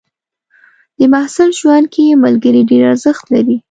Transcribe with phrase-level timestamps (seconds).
[0.97, 3.55] د محصل ژوند کې ملګري ډېر ارزښت لري.